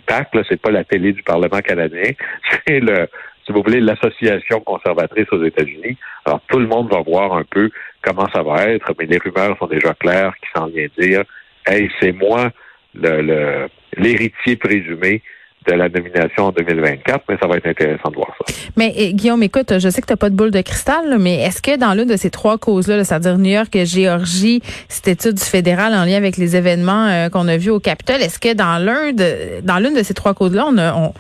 Là, 0.08 0.42
c'est 0.48 0.60
pas 0.60 0.70
la 0.70 0.84
télé 0.84 1.12
du 1.12 1.22
Parlement 1.22 1.60
canadien, 1.60 2.12
c'est 2.66 2.80
le, 2.80 3.08
si 3.44 3.52
vous 3.52 3.62
voulez, 3.62 3.80
l'association 3.80 4.60
conservatrice 4.60 5.26
aux 5.32 5.44
États-Unis. 5.44 5.96
Alors, 6.24 6.40
tout 6.48 6.58
le 6.58 6.66
monde 6.66 6.90
va 6.90 7.00
voir 7.00 7.34
un 7.34 7.44
peu 7.44 7.70
comment 8.02 8.28
ça 8.34 8.42
va 8.42 8.64
être, 8.64 8.92
mais 8.98 9.06
les 9.06 9.18
rumeurs 9.18 9.56
sont 9.58 9.66
déjà 9.66 9.94
claires 9.94 10.34
qui 10.36 10.48
s'en 10.56 10.66
vient 10.66 10.86
dire, 10.98 11.24
hey, 11.66 11.90
c'est 12.00 12.12
moi 12.12 12.50
le, 12.94 13.68
l'héritier 13.96 14.56
présumé 14.56 15.22
de 15.66 15.72
la 15.72 15.88
nomination 15.88 16.44
en 16.44 16.52
2024, 16.52 17.24
mais 17.28 17.36
ça 17.40 17.46
va 17.46 17.56
être 17.56 17.66
intéressant 17.66 18.10
de 18.10 18.16
voir 18.16 18.28
ça. 18.38 18.54
Mais 18.76 18.92
eh, 18.96 19.14
Guillaume, 19.14 19.42
écoute, 19.42 19.78
je 19.78 19.88
sais 19.88 20.00
que 20.00 20.06
tu 20.06 20.12
n'as 20.12 20.16
pas 20.16 20.30
de 20.30 20.34
boule 20.34 20.50
de 20.50 20.60
cristal, 20.60 21.16
mais 21.18 21.40
est-ce 21.40 21.62
que 21.62 21.76
dans 21.76 21.94
l'une 21.94 22.08
de 22.08 22.16
ces 22.16 22.30
trois 22.30 22.58
causes-là, 22.58 23.04
c'est-à-dire 23.04 23.38
New 23.38 23.50
York, 23.50 23.76
Géorgie, 23.84 24.62
cette 24.88 25.08
étude 25.08 25.34
du 25.34 25.44
fédéral 25.44 25.94
en 25.94 26.04
lien 26.04 26.16
avec 26.16 26.36
les 26.36 26.56
événements 26.56 27.06
euh, 27.06 27.28
qu'on 27.28 27.48
a 27.48 27.56
vus 27.56 27.70
au 27.70 27.80
Capitole, 27.80 28.20
est-ce 28.22 28.38
que 28.38 28.52
dans 28.52 28.78
l'un 28.78 29.12
de 29.12 29.60
dans 29.62 29.78
l'une 29.78 29.94
de 29.94 30.02
ces 30.02 30.14
trois 30.14 30.34
causes-là, 30.34 30.66
on, 30.68 31.12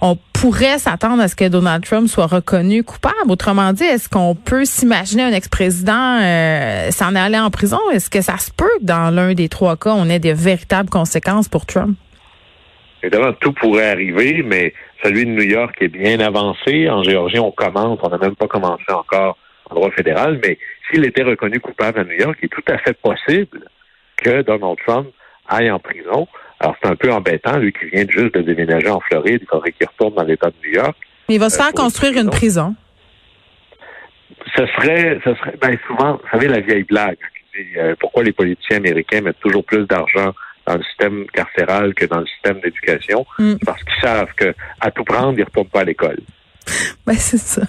on, 0.00 0.18
pourrait 0.32 0.78
s'attendre 0.78 1.22
à 1.22 1.28
ce 1.28 1.36
que 1.36 1.46
Donald 1.46 1.84
Trump 1.84 2.08
soit 2.08 2.26
reconnu 2.26 2.82
coupable? 2.82 3.14
Autrement 3.28 3.72
dit, 3.72 3.84
est-ce 3.84 4.08
qu'on 4.08 4.34
peut 4.34 4.64
s'imaginer 4.64 5.22
un 5.22 5.30
ex-président 5.30 6.18
euh, 6.20 6.90
s'en 6.90 7.14
aller 7.14 7.38
en 7.38 7.50
prison? 7.50 7.78
Est-ce 7.92 8.10
que 8.10 8.20
ça 8.20 8.38
se 8.38 8.50
peut 8.50 8.64
que 8.80 8.84
dans 8.84 9.14
l'un 9.14 9.34
des 9.34 9.48
trois 9.48 9.76
cas, 9.76 9.92
on 9.96 10.08
ait 10.08 10.18
des 10.18 10.32
véritables 10.32 10.90
conséquences 10.90 11.48
pour 11.48 11.64
Trump? 11.64 11.96
Évidemment, 13.02 13.32
tout 13.34 13.52
pourrait 13.52 13.90
arriver, 13.90 14.42
mais 14.44 14.72
celui 15.02 15.26
de 15.26 15.30
New 15.30 15.42
York 15.42 15.76
est 15.80 15.88
bien 15.88 16.20
avancé. 16.20 16.88
En 16.88 17.02
Géorgie, 17.02 17.38
on 17.38 17.50
commence, 17.50 17.98
on 18.02 18.08
n'a 18.08 18.18
même 18.18 18.36
pas 18.36 18.46
commencé 18.46 18.84
encore 18.90 19.36
en 19.70 19.74
droit 19.74 19.90
fédéral, 19.90 20.38
mais 20.42 20.58
s'il 20.88 21.04
était 21.04 21.22
reconnu 21.22 21.58
coupable 21.58 22.00
à 22.00 22.04
New 22.04 22.18
York, 22.18 22.38
il 22.42 22.46
est 22.46 22.48
tout 22.48 22.64
à 22.68 22.78
fait 22.78 22.96
possible 23.00 23.64
que 24.16 24.42
Donald 24.42 24.76
Trump 24.86 25.08
aille 25.48 25.70
en 25.70 25.78
prison. 25.78 26.28
Alors, 26.60 26.76
c'est 26.80 26.88
un 26.88 26.96
peu 26.96 27.10
embêtant, 27.12 27.58
lui 27.58 27.72
qui 27.72 27.86
vient 27.86 28.06
juste 28.08 28.34
de 28.34 28.42
déménager 28.42 28.88
en 28.88 29.00
Floride, 29.00 29.40
il 29.42 29.48
faudrait 29.48 29.72
qu'il 29.72 29.86
retourne 29.86 30.14
dans 30.14 30.22
l'État 30.22 30.50
de 30.50 30.54
New 30.64 30.74
York. 30.74 30.96
Mais 31.28 31.34
il 31.34 31.40
va 31.40 31.50
se 31.50 31.56
faire 31.56 31.68
euh, 31.68 31.72
construire 31.72 32.16
une 32.16 32.30
prison. 32.30 32.76
Ce 34.56 34.66
serait, 34.66 35.18
ce 35.24 35.34
serait, 35.34 35.56
ben 35.60 35.76
souvent, 35.88 36.14
vous 36.14 36.28
savez, 36.30 36.46
la 36.46 36.60
vieille 36.60 36.84
blague 36.84 37.18
qui 37.52 37.62
dit 37.64 37.78
euh, 37.78 37.94
pourquoi 37.98 38.22
les 38.22 38.32
politiciens 38.32 38.76
américains 38.76 39.22
mettent 39.22 39.40
toujours 39.40 39.64
plus 39.64 39.86
d'argent 39.86 40.32
dans 40.66 40.76
le 40.76 40.82
système 40.84 41.26
carcéral 41.32 41.94
que 41.94 42.06
dans 42.06 42.20
le 42.20 42.26
système 42.26 42.60
d'éducation, 42.60 43.26
mm. 43.38 43.54
parce 43.64 43.82
qu'ils 43.82 44.00
savent 44.02 44.32
que 44.36 44.54
à 44.80 44.90
tout 44.90 45.04
prendre, 45.04 45.32
ils 45.32 45.40
ne 45.40 45.44
retournent 45.44 45.68
pas 45.68 45.80
à 45.80 45.84
l'école. 45.84 46.20
Ben, 47.06 47.16
c'est 47.16 47.38
ça. 47.38 47.62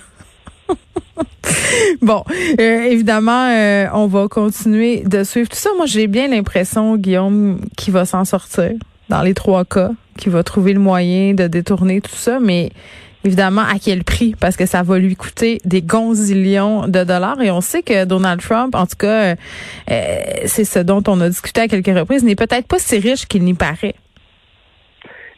bon, 2.02 2.24
euh, 2.60 2.84
évidemment, 2.84 3.50
euh, 3.50 3.88
on 3.94 4.08
va 4.08 4.28
continuer 4.28 5.02
de 5.06 5.24
suivre 5.24 5.50
tout 5.50 5.58
ça. 5.58 5.72
Moi, 5.76 5.88
j'ai 5.88 6.08
bien 6.08 6.28
l'impression, 6.28 6.96
Guillaume, 6.98 7.62
qu'il 7.76 7.94
va 7.94 8.06
s'en 8.06 8.26
sortir 8.26 8.72
dans 9.10 9.22
les 9.22 9.34
trois 9.34 9.66
cas, 9.66 9.92
qu'il 10.18 10.32
va 10.32 10.44
trouver 10.44 10.74
le 10.74 10.80
moyen 10.80 11.34
de 11.34 11.48
détourner 11.48 12.02
tout 12.02 12.16
ça, 12.16 12.40
mais 12.40 12.72
Évidemment, 13.26 13.62
à 13.62 13.80
quel 13.84 14.04
prix? 14.04 14.36
Parce 14.40 14.58
que 14.58 14.66
ça 14.66 14.84
va 14.84 15.00
lui 15.00 15.16
coûter 15.16 15.60
des 15.64 15.82
gonzillions 15.82 16.88
de 16.88 17.04
dollars. 17.06 17.42
Et 17.42 17.52
on 17.52 17.62
sait 17.62 17.82
que 17.82 18.04
Donald 18.04 18.42
Trump, 18.42 18.76
en 18.76 18.86
tout 18.86 18.98
cas, 18.98 19.36
euh, 19.90 20.16
c'est 20.46 20.66
ce 20.66 20.80
dont 20.80 21.02
on 21.08 21.22
a 21.22 21.30
discuté 21.30 21.62
à 21.62 21.68
quelques 21.70 21.98
reprises, 21.98 22.26
n'est 22.26 22.36
peut-être 22.36 22.68
pas 22.68 22.80
si 22.80 23.00
riche 23.00 23.26
qu'il 23.26 23.44
n'y 23.44 23.54
paraît. 23.54 23.96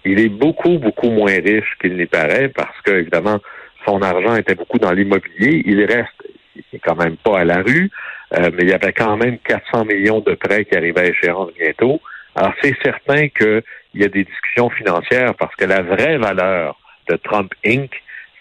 Il 0.03 0.19
est 0.19 0.29
beaucoup, 0.29 0.79
beaucoup 0.79 1.09
moins 1.09 1.33
riche 1.33 1.77
qu'il 1.79 1.95
n'y 1.95 2.07
paraît 2.07 2.49
parce 2.49 2.79
que, 2.83 2.91
évidemment, 2.91 3.39
son 3.85 4.01
argent 4.01 4.35
était 4.35 4.55
beaucoup 4.55 4.79
dans 4.79 4.91
l'immobilier. 4.91 5.61
Il 5.65 5.83
reste, 5.85 6.09
il 6.55 6.63
n'est 6.73 6.79
quand 6.79 6.95
même 6.95 7.17
pas 7.17 7.41
à 7.41 7.43
la 7.43 7.61
rue, 7.61 7.91
euh, 8.33 8.49
mais 8.53 8.63
il 8.63 8.69
y 8.69 8.73
avait 8.73 8.93
quand 8.93 9.15
même 9.17 9.37
400 9.39 9.85
millions 9.85 10.21
de 10.21 10.33
prêts 10.33 10.65
qui 10.65 10.75
arrivaient 10.75 11.01
à 11.01 11.09
échéance 11.09 11.51
bientôt. 11.59 12.01
Alors, 12.35 12.53
c'est 12.63 12.75
certain 12.83 13.27
qu'il 13.29 13.63
y 13.93 14.03
a 14.03 14.09
des 14.09 14.23
discussions 14.23 14.71
financières 14.71 15.35
parce 15.35 15.55
que 15.55 15.65
la 15.65 15.83
vraie 15.83 16.17
valeur 16.17 16.79
de 17.09 17.15
Trump 17.17 17.51
Inc., 17.65 17.89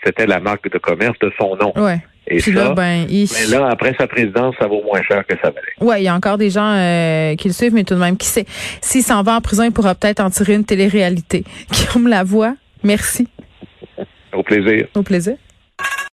c'était 0.05 0.27
la 0.27 0.41
marque 0.41 0.71
de 0.71 0.79
commerce 0.79 1.19
de 1.21 1.33
son 1.39 1.57
nom. 1.57 1.73
Ouais. 1.77 2.01
Et 2.27 2.41
ça, 2.41 2.51
là, 2.53 2.75
ben, 2.75 3.07
mais 3.07 3.47
là, 3.51 3.69
après 3.71 3.95
sa 3.99 4.07
présidence, 4.07 4.55
ça 4.59 4.67
vaut 4.67 4.83
moins 4.83 5.03
cher 5.03 5.27
que 5.27 5.35
ça 5.37 5.51
valait. 5.51 5.75
Oui, 5.81 5.97
il 5.99 6.05
y 6.05 6.09
a 6.09 6.15
encore 6.15 6.39
des 6.39 6.49
gens 6.49 6.73
euh, 6.73 7.35
qui 7.37 7.49
le 7.49 7.55
suivent, 7.55 7.75
mais 7.75 7.85
tout 7.85 7.95
de 7.95 8.01
même, 8.01 8.17
qui 8.17 8.27
sait. 8.27 8.47
S'il 8.81 9.03
s'en 9.03 9.23
va 9.23 9.37
en 9.37 9.41
prison, 9.43 9.63
il 9.65 9.73
pourra 9.73 9.95
peut-être 9.95 10.21
en 10.21 10.31
tirer 10.31 10.55
une 10.55 10.65
télé-réalité. 10.65 11.45
Guillaume 11.71 12.09
Lavoie, 12.09 12.55
merci. 12.83 13.29
Au 14.33 14.43
plaisir. 14.43 14.87
Au 14.95 15.03
plaisir. 15.03 15.37